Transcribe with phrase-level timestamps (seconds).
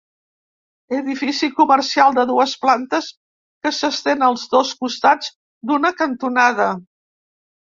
[0.99, 3.09] Edifici comercial de dues plantes
[3.67, 5.31] que s'estén als dos costats
[5.73, 6.69] d'una cantonada.